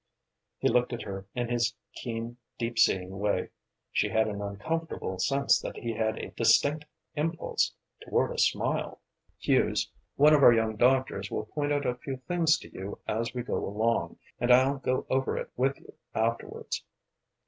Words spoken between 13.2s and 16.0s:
we go along, and I'll go over it with you